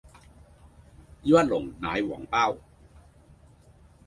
[1.21, 2.57] 要一籠奶黃包